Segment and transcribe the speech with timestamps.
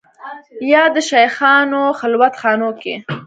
[0.71, 2.95] یا د شېخانو خلوت خانو کې